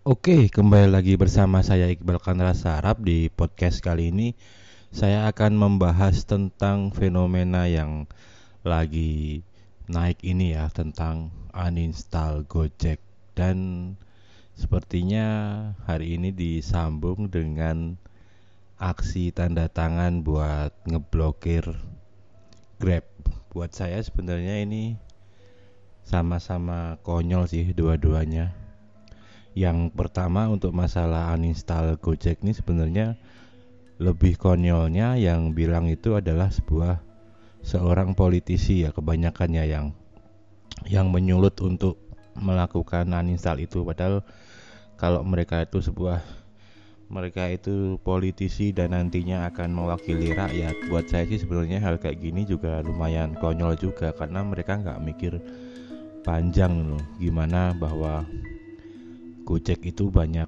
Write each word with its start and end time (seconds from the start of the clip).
Oke, 0.00 0.48
kembali 0.48 0.96
lagi 0.96 1.20
bersama 1.20 1.60
saya 1.60 1.92
Iqbal 1.92 2.24
Kanra 2.24 2.56
Sarap 2.56 3.04
di 3.04 3.28
podcast 3.28 3.84
kali 3.84 4.08
ini. 4.08 4.32
Saya 4.88 5.28
akan 5.28 5.60
membahas 5.60 6.24
tentang 6.24 6.88
fenomena 6.88 7.68
yang 7.68 8.08
lagi 8.64 9.44
naik 9.92 10.24
ini 10.24 10.56
ya, 10.56 10.72
tentang 10.72 11.28
uninstall 11.52 12.48
Gojek 12.48 12.96
dan 13.36 13.92
sepertinya 14.56 15.28
hari 15.84 16.16
ini 16.16 16.32
disambung 16.32 17.28
dengan 17.28 18.00
aksi 18.80 19.36
tanda 19.36 19.68
tangan 19.68 20.24
buat 20.24 20.72
ngeblokir 20.88 21.76
Grab. 22.80 23.04
Buat 23.52 23.76
saya 23.76 24.00
sebenarnya 24.00 24.64
ini 24.64 24.96
sama-sama 26.08 26.96
konyol 27.04 27.44
sih 27.52 27.76
dua-duanya 27.76 28.69
yang 29.54 29.90
pertama 29.90 30.46
untuk 30.46 30.70
masalah 30.70 31.34
uninstall 31.34 31.98
Gojek 31.98 32.46
ini 32.46 32.54
sebenarnya 32.54 33.18
lebih 34.00 34.38
konyolnya 34.40 35.18
yang 35.20 35.52
bilang 35.52 35.90
itu 35.90 36.16
adalah 36.16 36.48
sebuah 36.48 37.02
seorang 37.60 38.16
politisi 38.16 38.86
ya 38.86 38.94
kebanyakannya 38.94 39.64
yang 39.68 39.92
yang 40.88 41.12
menyulut 41.12 41.60
untuk 41.60 42.00
melakukan 42.38 43.10
uninstall 43.10 43.60
itu. 43.60 43.84
Padahal 43.84 44.24
kalau 44.96 45.20
mereka 45.26 45.60
itu 45.60 45.84
sebuah 45.84 46.22
mereka 47.10 47.50
itu 47.50 47.98
politisi 48.06 48.70
dan 48.70 48.94
nantinya 48.94 49.50
akan 49.50 49.74
mewakili 49.74 50.30
rakyat. 50.30 50.86
Buat 50.86 51.10
saya 51.10 51.26
sih 51.26 51.42
sebenarnya 51.42 51.82
hal 51.82 51.98
kayak 51.98 52.22
gini 52.22 52.46
juga 52.46 52.80
lumayan 52.86 53.34
konyol 53.34 53.74
juga 53.76 54.14
karena 54.14 54.46
mereka 54.46 54.78
nggak 54.78 55.02
mikir 55.02 55.42
panjang 56.22 56.86
loh 56.86 57.02
gimana 57.18 57.74
bahwa 57.74 58.22
Gojek 59.50 59.82
itu 59.82 60.06
banyak 60.06 60.46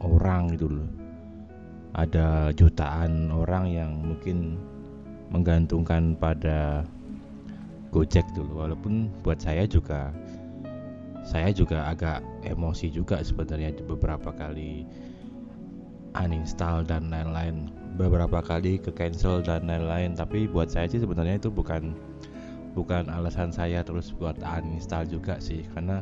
orang 0.00 0.56
gitu 0.56 0.72
loh. 0.72 0.88
Ada 1.92 2.56
jutaan 2.56 3.28
orang 3.28 3.68
yang 3.68 3.92
mungkin 4.00 4.56
menggantungkan 5.28 6.16
pada 6.16 6.80
Gojek 7.92 8.24
dulu 8.32 8.64
walaupun 8.64 9.12
buat 9.20 9.36
saya 9.36 9.68
juga 9.68 10.16
saya 11.28 11.52
juga 11.52 11.92
agak 11.92 12.24
emosi 12.48 12.88
juga 12.88 13.20
sebenarnya 13.20 13.84
beberapa 13.84 14.32
kali 14.32 14.88
uninstall 16.16 16.88
dan 16.88 17.12
lain-lain. 17.12 17.68
Beberapa 18.00 18.40
kali 18.40 18.80
ke 18.80 18.88
cancel 18.96 19.44
dan 19.44 19.68
lain-lain. 19.68 20.16
Tapi 20.16 20.48
buat 20.48 20.72
saya 20.72 20.88
sih 20.88 21.04
sebenarnya 21.04 21.36
itu 21.36 21.52
bukan 21.52 21.92
bukan 22.72 23.12
alasan 23.12 23.52
saya 23.52 23.84
terus 23.84 24.16
buat 24.16 24.40
uninstall 24.40 25.04
juga 25.04 25.36
sih. 25.36 25.68
Karena 25.76 26.00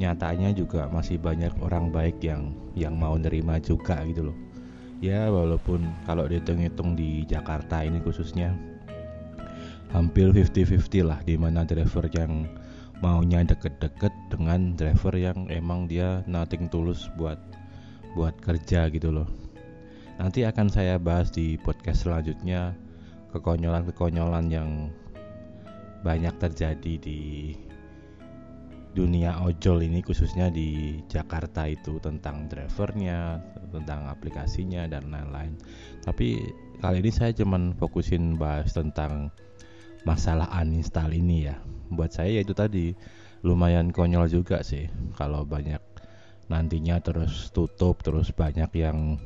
nyatanya 0.00 0.56
juga 0.56 0.88
masih 0.88 1.20
banyak 1.20 1.52
orang 1.60 1.92
baik 1.92 2.24
yang 2.24 2.56
yang 2.72 2.96
mau 2.96 3.20
nerima 3.20 3.60
juga 3.60 4.00
gitu 4.08 4.32
loh. 4.32 4.36
Ya 5.04 5.28
walaupun 5.28 5.84
kalau 6.08 6.24
dihitung-hitung 6.24 6.96
di 6.96 7.28
Jakarta 7.28 7.84
ini 7.84 8.00
khususnya 8.00 8.56
hampir 9.92 10.32
50-50 10.32 11.04
lah 11.04 11.20
di 11.20 11.36
mana 11.36 11.68
driver 11.68 12.08
yang 12.16 12.48
maunya 13.04 13.44
deket-deket 13.44 14.12
dengan 14.32 14.76
driver 14.76 15.12
yang 15.16 15.48
emang 15.52 15.88
dia 15.88 16.24
nothing 16.24 16.68
tulus 16.72 17.08
buat 17.20 17.40
buat 18.16 18.36
kerja 18.40 18.88
gitu 18.88 19.12
loh. 19.12 19.28
Nanti 20.20 20.44
akan 20.44 20.68
saya 20.68 21.00
bahas 21.00 21.32
di 21.32 21.56
podcast 21.56 22.04
selanjutnya 22.04 22.76
kekonyolan-kekonyolan 23.32 24.52
yang 24.52 24.92
banyak 26.04 26.32
terjadi 26.40 26.92
di 27.00 27.20
dunia 28.90 29.38
ojol 29.46 29.86
ini 29.86 30.02
khususnya 30.02 30.50
di 30.50 30.98
Jakarta 31.06 31.70
itu 31.70 32.02
tentang 32.02 32.50
drivernya, 32.50 33.38
tentang 33.70 34.10
aplikasinya 34.10 34.90
dan 34.90 35.14
lain-lain. 35.14 35.54
Tapi 36.02 36.42
kali 36.82 36.98
ini 36.98 37.10
saya 37.14 37.30
cuman 37.30 37.78
fokusin 37.78 38.34
bahas 38.34 38.74
tentang 38.74 39.30
masalah 40.02 40.50
uninstall 40.58 41.14
ini 41.14 41.46
ya. 41.46 41.56
Buat 41.90 42.18
saya 42.18 42.42
itu 42.42 42.54
tadi 42.54 42.94
lumayan 43.40 43.94
konyol 43.94 44.28
juga 44.28 44.60
sih 44.60 44.90
kalau 45.16 45.48
banyak 45.48 45.80
nantinya 46.50 46.98
terus 47.00 47.54
tutup 47.54 48.02
terus 48.02 48.34
banyak 48.34 48.68
yang 48.74 49.16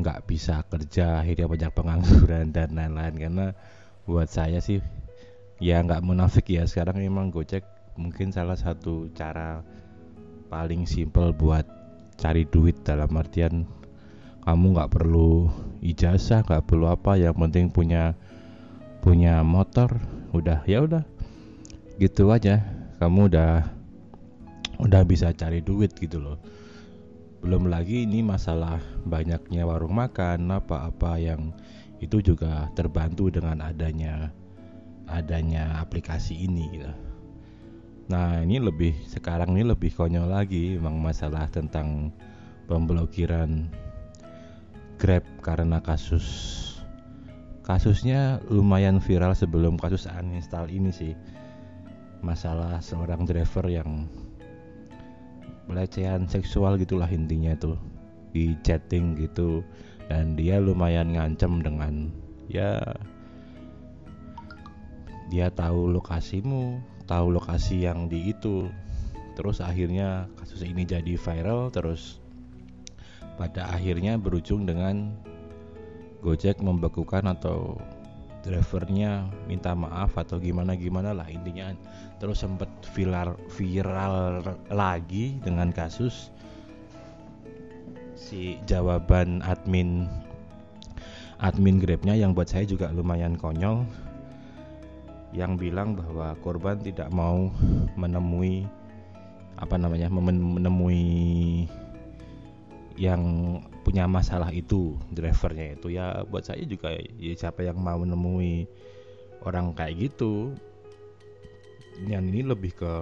nggak 0.00 0.24
bisa 0.26 0.66
kerja 0.66 1.22
akhirnya 1.22 1.46
banyak 1.46 1.70
pengangguran 1.76 2.50
dan 2.50 2.74
lain-lain 2.74 3.14
karena 3.14 3.46
buat 4.08 4.26
saya 4.26 4.58
sih 4.58 4.82
ya 5.62 5.78
nggak 5.78 6.02
munafik 6.02 6.50
ya 6.50 6.66
sekarang 6.66 6.98
memang 6.98 7.30
Gojek 7.30 7.62
mungkin 7.96 8.32
salah 8.32 8.56
satu 8.56 9.12
cara 9.12 9.60
paling 10.48 10.84
simple 10.88 11.32
buat 11.32 11.64
cari 12.20 12.44
duit 12.48 12.80
dalam 12.84 13.12
artian 13.16 13.64
kamu 14.42 14.74
nggak 14.74 14.92
perlu 14.92 15.48
ijazah 15.82 16.42
nggak 16.42 16.66
perlu 16.66 16.90
apa 16.90 17.14
yang 17.14 17.34
penting 17.38 17.70
punya 17.70 18.18
punya 19.02 19.42
motor 19.42 19.98
udah 20.32 20.64
ya 20.64 20.86
udah. 20.86 21.04
Gitu 21.98 22.30
aja. 22.32 22.62
Kamu 23.02 23.28
udah 23.28 23.66
udah 24.78 25.02
bisa 25.02 25.34
cari 25.34 25.58
duit 25.58 25.92
gitu 25.98 26.22
loh. 26.22 26.38
Belum 27.42 27.66
lagi 27.66 28.06
ini 28.06 28.22
masalah 28.22 28.78
banyaknya 29.02 29.66
warung 29.66 29.98
makan 29.98 30.46
apa-apa 30.54 31.18
yang 31.18 31.50
itu 31.98 32.22
juga 32.22 32.70
terbantu 32.78 33.30
dengan 33.30 33.58
adanya 33.62 34.30
adanya 35.10 35.82
aplikasi 35.82 36.46
ini 36.46 36.70
gitu. 36.78 36.94
Nah 38.10 38.42
ini 38.42 38.58
lebih 38.58 38.94
sekarang 39.06 39.54
ini 39.54 39.62
lebih 39.68 39.94
konyol 39.94 40.26
lagi 40.26 40.74
memang 40.78 40.98
masalah 40.98 41.46
tentang 41.50 42.10
pemblokiran 42.66 43.70
Grab 44.98 45.26
karena 45.42 45.82
kasus 45.82 46.26
kasusnya 47.66 48.38
lumayan 48.46 49.02
viral 49.02 49.34
sebelum 49.34 49.74
kasus 49.78 50.06
uninstall 50.06 50.70
ini 50.70 50.94
sih. 50.94 51.14
Masalah 52.22 52.78
seorang 52.78 53.26
driver 53.26 53.66
yang 53.66 54.06
pelecehan 55.66 56.30
seksual 56.30 56.78
gitulah 56.78 57.10
intinya 57.10 57.54
tuh 57.58 57.78
di 58.30 58.54
chatting 58.62 59.14
gitu 59.18 59.62
dan 60.06 60.34
dia 60.34 60.58
lumayan 60.58 61.14
ngancem 61.14 61.62
dengan 61.62 62.10
ya 62.50 62.78
dia 65.32 65.48
tahu 65.48 65.88
lokasimu 65.88 66.76
tahu 67.12 67.36
lokasi 67.36 67.84
yang 67.84 68.08
di 68.08 68.32
itu. 68.32 68.72
Terus 69.36 69.60
akhirnya 69.60 70.32
kasus 70.40 70.64
ini 70.64 70.88
jadi 70.88 71.16
viral 71.20 71.68
terus 71.68 72.16
pada 73.36 73.68
akhirnya 73.68 74.16
berujung 74.16 74.64
dengan 74.64 75.12
Gojek 76.22 76.62
membekukan 76.62 77.26
atau 77.34 77.74
drivernya 78.46 79.26
minta 79.50 79.74
maaf 79.74 80.14
atau 80.14 80.38
gimana 80.38 80.78
gimana 80.78 81.12
lah 81.12 81.26
intinya. 81.28 81.74
Terus 82.16 82.40
sempat 82.40 82.70
viral 82.94 83.36
viral 83.50 84.40
lagi 84.70 85.42
dengan 85.42 85.74
kasus 85.74 86.30
si 88.14 88.62
jawaban 88.70 89.42
admin 89.42 90.06
admin 91.42 91.82
Grabnya 91.82 92.14
yang 92.14 92.38
buat 92.38 92.46
saya 92.46 92.62
juga 92.62 92.94
lumayan 92.94 93.34
konyol 93.34 93.82
yang 95.32 95.56
bilang 95.56 95.96
bahwa 95.96 96.36
korban 96.44 96.76
tidak 96.76 97.08
mau 97.08 97.48
menemui 97.96 98.68
apa 99.56 99.76
namanya 99.80 100.12
menemui 100.12 101.64
yang 103.00 103.22
punya 103.82 104.04
masalah 104.04 104.52
itu 104.52 104.96
drivernya 105.08 105.80
itu. 105.80 105.96
Ya 105.96 106.20
buat 106.28 106.44
saya 106.44 106.62
juga 106.68 106.92
ya 107.16 107.32
siapa 107.32 107.64
yang 107.64 107.80
mau 107.80 107.96
menemui 107.96 108.68
orang 109.42 109.72
kayak 109.72 110.12
gitu? 110.12 110.52
Yang 112.04 112.24
ini 112.32 112.40
lebih 112.44 112.72
ke 112.76 112.92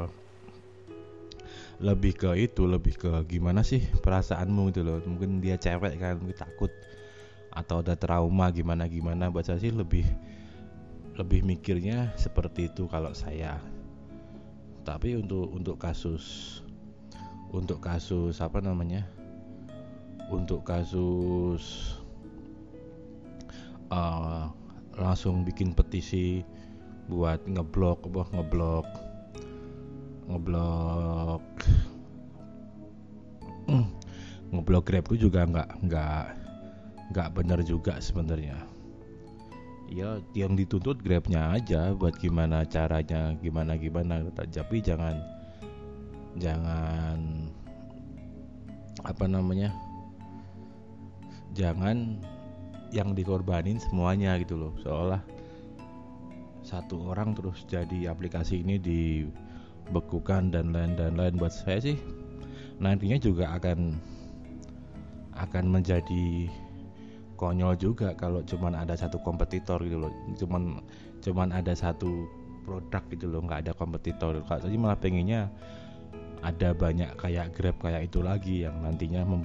lebih 1.81 2.13
ke 2.13 2.31
itu 2.37 2.69
lebih 2.69 2.95
ke 3.01 3.11
gimana 3.27 3.65
sih 3.65 3.83
perasaanmu 4.05 4.71
gitu 4.71 4.87
loh. 4.87 5.03
Mungkin 5.03 5.43
dia 5.43 5.59
cewek 5.59 5.99
kan 5.99 6.21
mungkin 6.21 6.39
takut 6.39 6.71
atau 7.51 7.83
ada 7.83 7.99
trauma 7.99 8.47
gimana 8.55 8.87
gimana 8.87 9.27
buat 9.27 9.43
saya 9.43 9.59
sih 9.59 9.75
lebih 9.75 10.07
lebih 11.19 11.43
mikirnya 11.43 12.15
seperti 12.15 12.71
itu 12.71 12.87
kalau 12.87 13.11
saya. 13.17 13.59
Tapi 14.87 15.19
untuk 15.19 15.51
untuk 15.51 15.77
kasus 15.79 16.59
untuk 17.51 17.83
kasus 17.83 18.39
apa 18.39 18.63
namanya? 18.63 19.07
Untuk 20.31 20.63
kasus 20.63 21.99
uh, 23.91 24.47
langsung 24.95 25.43
bikin 25.43 25.75
petisi 25.75 26.47
buat 27.11 27.43
ngeblok 27.43 28.07
buat 28.07 28.31
ngeblok 28.31 28.87
ngeblok 30.31 31.43
ngeblok 34.55 34.85
grab 34.87 35.05
itu 35.11 35.27
juga 35.27 35.43
nggak 35.43 35.71
nggak 35.91 36.25
nggak 37.11 37.29
benar 37.35 37.59
juga 37.67 37.99
sebenarnya 37.99 38.63
ya 39.91 40.23
yang 40.39 40.55
dituntut 40.55 41.03
grabnya 41.03 41.51
aja 41.59 41.91
buat 41.99 42.15
gimana 42.17 42.63
caranya 42.65 43.35
gimana 43.43 43.75
gimana. 43.75 44.23
Tapi 44.31 44.79
jangan 44.79 45.19
jangan 46.39 47.19
apa 49.03 49.25
namanya 49.27 49.75
jangan 51.59 52.23
yang 52.95 53.19
dikorbanin 53.19 53.83
semuanya 53.83 54.39
gitu 54.39 54.55
loh. 54.55 54.73
Seolah 54.81 55.23
satu 56.63 57.11
orang 57.11 57.35
terus 57.35 57.67
jadi 57.67 58.15
aplikasi 58.15 58.63
ini 58.63 58.79
dibekukan 58.79 60.55
dan 60.55 60.71
lain 60.71 60.95
dan 60.95 61.19
lain. 61.19 61.35
Buat 61.35 61.51
saya 61.51 61.83
sih 61.83 61.99
nantinya 62.79 63.19
juga 63.19 63.59
akan 63.59 63.99
akan 65.35 65.65
menjadi 65.67 66.47
konyol 67.41 67.73
juga 67.81 68.13
kalau 68.13 68.45
cuman 68.45 68.77
ada 68.77 68.93
satu 68.93 69.17
kompetitor 69.25 69.81
gitu 69.81 69.97
loh. 69.97 70.13
Cuman 70.37 70.85
cuman 71.25 71.49
ada 71.57 71.73
satu 71.73 72.29
produk 72.69 73.01
gitu 73.09 73.33
loh 73.33 73.41
nggak 73.49 73.65
ada 73.65 73.73
kompetitor. 73.73 74.45
Kalau 74.45 74.61
tadi 74.61 74.77
malah 74.77 75.01
pengennya 75.01 75.49
ada 76.45 76.77
banyak 76.77 77.17
kayak 77.17 77.57
Grab 77.57 77.81
kayak 77.81 78.13
itu 78.13 78.21
lagi 78.21 78.69
yang 78.69 78.77
nantinya 78.85 79.25
me 79.25 79.41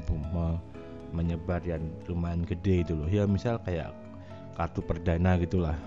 menyebar 1.15 1.63
dan 1.63 1.95
lumayan 2.11 2.43
gede 2.43 2.83
itu 2.83 2.91
loh. 2.91 3.07
Ya 3.07 3.23
misal 3.23 3.63
kayak 3.63 3.95
kartu 4.59 4.83
perdana 4.83 5.39
gitulah. 5.39 5.79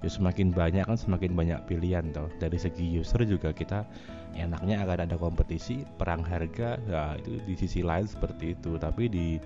Ya 0.00 0.08
semakin 0.08 0.50
banyak 0.50 0.88
kan 0.88 0.96
semakin 0.96 1.36
banyak 1.36 1.60
pilihan 1.68 2.08
toh. 2.16 2.32
Dari 2.40 2.56
segi 2.56 2.96
user 2.96 3.28
juga 3.28 3.52
kita 3.52 3.84
enaknya 4.32 4.80
akan 4.88 5.04
ada 5.04 5.16
kompetisi 5.20 5.84
perang 6.00 6.24
harga 6.24 6.80
ya 6.88 7.20
itu 7.20 7.36
di 7.44 7.54
sisi 7.60 7.84
lain 7.84 8.08
seperti 8.08 8.56
itu. 8.56 8.80
Tapi 8.80 9.04
di 9.12 9.36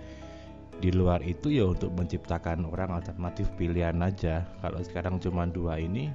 di 0.76 0.92
luar 0.92 1.24
itu 1.24 1.48
ya 1.48 1.64
untuk 1.64 1.92
menciptakan 1.96 2.68
orang 2.68 2.92
alternatif 3.00 3.48
pilihan 3.56 3.96
aja. 4.04 4.44
Kalau 4.60 4.80
sekarang 4.84 5.16
cuma 5.16 5.48
dua 5.48 5.80
ini 5.80 6.12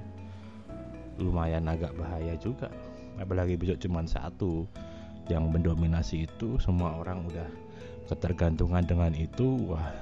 lumayan 1.18 1.66
agak 1.66 1.94
bahaya 1.98 2.38
juga. 2.38 2.70
Apalagi 3.18 3.58
besok 3.58 3.82
cuma 3.82 4.06
satu 4.06 4.64
yang 5.26 5.50
mendominasi 5.50 6.26
itu 6.30 6.58
semua 6.62 6.98
orang 6.98 7.26
udah 7.26 7.48
ketergantungan 8.10 8.82
dengan 8.82 9.14
itu 9.14 9.70
wah 9.70 9.94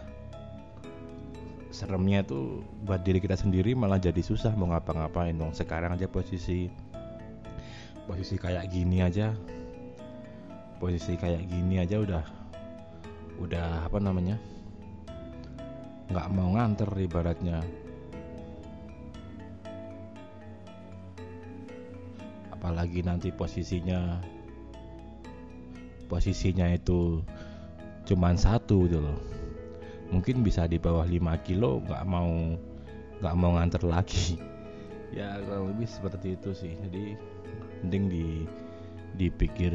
seremnya 1.71 2.25
tuh 2.25 2.65
buat 2.83 3.05
diri 3.05 3.21
kita 3.23 3.37
sendiri 3.37 3.77
malah 3.77 4.01
jadi 4.01 4.21
susah 4.21 4.53
mau 4.57 4.69
ngapa-ngapain. 4.69 5.37
Dong 5.37 5.57
sekarang 5.57 5.97
aja 5.97 6.05
posisi 6.05 6.69
posisi 8.05 8.37
kayak 8.37 8.69
gini 8.69 9.01
aja 9.07 9.33
posisi 10.83 11.15
kayak 11.15 11.47
gini 11.47 11.79
aja 11.79 12.01
udah 12.01 12.25
udah 13.41 13.89
apa 13.89 13.97
namanya 13.97 14.37
nggak 16.11 16.29
mau 16.35 16.53
nganter 16.59 16.91
ibaratnya. 16.99 17.63
Apalagi 22.51 23.01
nanti 23.01 23.33
posisinya 23.33 24.21
posisinya 26.11 26.67
itu 26.75 27.23
cuman 28.05 28.35
satu 28.35 28.91
gitu 28.91 28.99
loh. 28.99 29.19
Mungkin 30.11 30.43
bisa 30.43 30.67
di 30.67 30.77
bawah 30.83 31.07
5 31.07 31.47
kilo 31.47 31.79
nggak 31.87 32.05
mau 32.05 32.29
nggak 33.23 33.37
mau 33.39 33.51
nganter 33.57 33.83
lagi. 33.87 34.37
Ya 35.11 35.43
kurang 35.43 35.75
lebih 35.75 35.91
seperti 35.91 36.39
itu 36.39 36.55
sih. 36.55 36.71
Jadi 36.87 37.19
penting 37.83 38.07
di 38.07 38.27
dipikir 39.19 39.75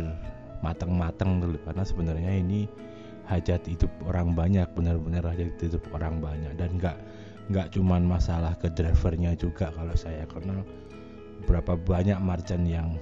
matang-matang 0.64 1.44
dulu. 1.44 1.60
Karena 1.60 1.84
sebenarnya 1.84 2.32
ini 2.40 2.72
hajat 3.26 3.66
hidup 3.66 3.90
orang 4.06 4.38
banyak 4.38 4.66
benar-benar 4.78 5.26
hajat 5.26 5.58
hidup 5.62 5.84
orang 5.94 6.22
banyak. 6.22 6.54
Dan 6.58 6.78
nggak 6.78 6.98
nggak 7.50 7.78
cuman 7.78 8.06
masalah 8.06 8.58
ke 8.58 8.70
drivernya 8.74 9.38
juga 9.38 9.70
kalau 9.70 9.94
saya 9.94 10.26
karena 10.26 10.66
berapa 11.46 11.78
banyak 11.78 12.18
merchant 12.22 12.66
yang 12.66 12.98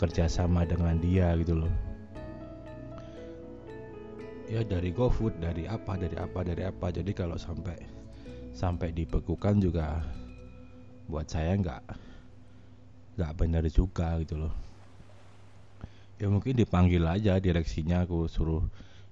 kerjasama 0.00 0.64
dengan 0.64 0.96
dia 0.96 1.36
gitu 1.36 1.60
loh. 1.60 1.74
Ya 4.48 4.64
dari 4.66 4.90
GoFood 4.90 5.38
dari 5.38 5.68
apa 5.68 5.94
dari 5.94 6.16
apa 6.16 6.40
dari 6.42 6.62
apa. 6.64 6.86
Jadi 6.90 7.12
kalau 7.12 7.36
sampai 7.36 7.76
sampai 8.56 8.90
dibekukan 8.90 9.62
juga 9.62 10.02
buat 11.06 11.28
saya 11.28 11.54
nggak 11.54 11.82
nggak 13.20 13.32
benar 13.36 13.64
juga 13.68 14.16
gitu 14.24 14.40
loh. 14.40 14.54
Ya 16.16 16.28
mungkin 16.28 16.56
dipanggil 16.56 17.04
aja 17.04 17.36
direksinya 17.40 18.04
aku 18.04 18.28
suruh 18.28 18.64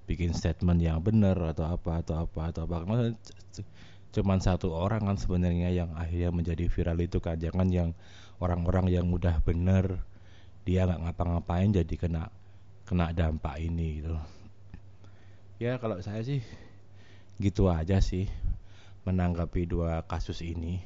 bikin 0.09 0.33
statement 0.33 0.81
yang 0.81 1.05
benar 1.05 1.37
atau 1.53 1.69
apa 1.69 2.01
atau 2.01 2.25
apa 2.25 2.49
atau 2.49 2.65
apa. 2.65 2.77
Karena 2.81 3.13
cuman 4.09 4.41
satu 4.41 4.73
orang 4.73 5.05
kan 5.05 5.21
sebenarnya 5.21 5.69
yang 5.69 5.93
akhirnya 5.93 6.33
menjadi 6.33 6.65
viral 6.73 6.97
itu 7.05 7.21
kan. 7.21 7.37
Jangan 7.37 7.69
yang 7.69 7.93
orang-orang 8.41 8.89
yang 8.89 9.07
udah 9.13 9.45
bener 9.45 10.01
dia 10.65 10.89
nggak 10.89 11.01
ngapa-ngapain 11.05 11.69
jadi 11.77 11.95
kena 12.01 12.33
kena 12.89 13.13
dampak 13.13 13.61
ini 13.61 14.01
gitu. 14.01 14.17
Ya 15.61 15.77
kalau 15.77 16.01
saya 16.01 16.25
sih 16.25 16.41
gitu 17.37 17.69
aja 17.69 18.01
sih 18.01 18.33
menanggapi 19.05 19.69
dua 19.69 20.09
kasus 20.09 20.41
ini. 20.41 20.81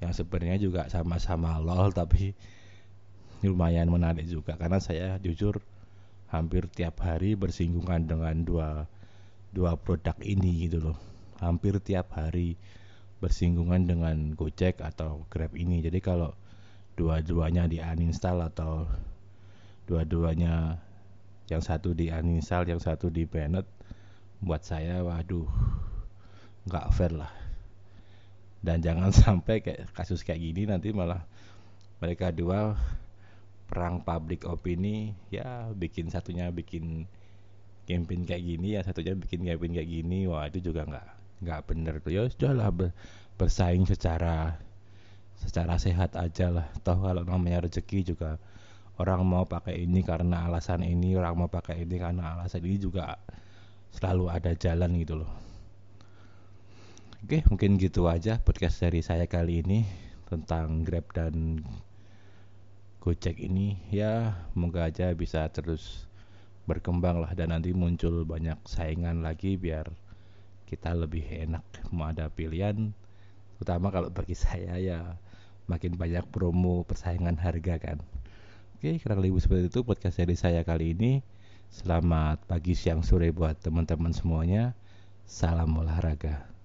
Yang 0.00 0.24
sebenarnya 0.24 0.56
juga 0.56 0.82
sama-sama 0.88 1.60
lol 1.60 1.92
tapi 1.92 2.32
lumayan 3.44 3.92
menarik 3.92 4.24
juga. 4.24 4.56
Karena 4.56 4.80
saya 4.80 5.20
jujur 5.20 5.60
hampir 6.28 6.68
tiap 6.68 7.00
hari 7.00 7.34
bersinggungan 7.34 8.04
dengan 8.04 8.44
dua 8.44 8.68
dua 9.52 9.80
produk 9.80 10.16
ini 10.20 10.68
gitu 10.68 10.92
loh. 10.92 10.98
Hampir 11.40 11.80
tiap 11.80 12.12
hari 12.12 12.60
bersinggungan 13.18 13.88
dengan 13.88 14.16
Gojek 14.36 14.78
atau 14.84 15.24
Grab 15.32 15.56
ini. 15.56 15.80
Jadi 15.80 15.98
kalau 15.98 16.36
dua-duanya 16.94 17.70
di 17.70 17.78
uninstall 17.80 18.44
atau 18.44 18.86
dua-duanya 19.88 20.82
yang 21.48 21.62
satu 21.64 21.96
di 21.96 22.12
uninstall 22.12 22.68
yang 22.68 22.82
satu 22.82 23.08
di 23.08 23.24
banned 23.24 23.64
buat 24.44 24.62
saya 24.62 25.00
waduh 25.02 25.48
nggak 26.68 26.86
fair 26.92 27.12
lah. 27.16 27.32
Dan 28.60 28.84
jangan 28.84 29.14
sampai 29.24 29.64
kayak 29.64 29.88
kasus 29.96 30.20
kayak 30.26 30.44
gini 30.44 30.68
nanti 30.68 30.92
malah 30.92 31.24
mereka 31.98 32.30
dua 32.30 32.76
perang 33.68 34.00
public 34.00 34.48
opini 34.48 35.12
ya 35.28 35.68
bikin 35.76 36.08
satunya 36.08 36.48
bikin 36.48 37.04
campaign 37.84 38.24
kayak 38.24 38.44
gini 38.44 38.68
ya 38.76 38.80
satunya 38.80 39.12
bikin 39.12 39.44
campaign 39.44 39.72
kayak 39.76 39.90
gini 39.92 40.24
wah 40.24 40.48
itu 40.48 40.72
juga 40.72 40.88
nggak 40.88 41.08
nggak 41.44 41.60
bener 41.70 41.94
tuh. 42.02 42.12
Ya 42.12 42.22
sudah 42.26 42.52
lah 42.56 42.70
bersaing 43.38 43.86
secara 43.86 44.58
secara 45.38 45.78
sehat 45.78 46.18
aja 46.18 46.50
lah. 46.50 46.66
Toh 46.82 46.98
kalau 46.98 47.22
namanya 47.22 47.68
rezeki 47.70 48.14
juga 48.14 48.40
orang 48.98 49.22
mau 49.22 49.46
pakai 49.46 49.86
ini 49.86 50.02
karena 50.02 50.50
alasan 50.50 50.82
ini 50.82 51.14
orang 51.14 51.38
mau 51.38 51.48
pakai 51.50 51.86
ini 51.86 51.96
karena 52.02 52.34
alasan 52.34 52.66
ini 52.66 52.76
juga 52.82 53.14
selalu 53.94 54.24
ada 54.28 54.52
jalan 54.58 54.90
gitu 54.98 55.22
loh. 55.22 55.30
Oke 57.22 57.42
mungkin 57.50 57.78
gitu 57.78 58.06
aja 58.06 58.38
podcast 58.42 58.82
dari 58.82 59.02
saya 59.02 59.26
kali 59.26 59.62
ini 59.62 59.82
tentang 60.26 60.86
Grab 60.86 61.10
dan 61.14 61.62
Gojek 63.08 63.40
ini 63.40 63.80
ya 63.88 64.36
semoga 64.52 64.84
aja 64.84 65.08
bisa 65.16 65.48
terus 65.48 66.04
berkembang 66.68 67.24
lah 67.24 67.32
dan 67.32 67.56
nanti 67.56 67.72
muncul 67.72 68.28
banyak 68.28 68.60
saingan 68.68 69.24
lagi 69.24 69.56
biar 69.56 69.88
kita 70.68 70.92
lebih 70.92 71.24
enak 71.24 71.64
mau 71.88 72.12
ada 72.12 72.28
pilihan 72.28 72.92
utama 73.64 73.88
kalau 73.88 74.12
bagi 74.12 74.36
saya 74.36 74.76
ya 74.76 75.16
makin 75.72 75.96
banyak 75.96 76.28
promo 76.28 76.84
persaingan 76.84 77.40
harga 77.40 77.80
kan. 77.80 78.04
Oke 78.76 79.00
kurang 79.00 79.24
lebih 79.24 79.40
seperti 79.40 79.72
itu 79.72 79.80
podcast 79.88 80.20
dari 80.20 80.36
saya 80.36 80.60
kali 80.60 80.92
ini. 80.92 81.24
Selamat 81.72 82.44
pagi 82.44 82.76
siang 82.76 83.00
sore 83.00 83.32
buat 83.32 83.56
teman-teman 83.56 84.12
semuanya. 84.12 84.76
Salam 85.24 85.72
olahraga 85.80 86.57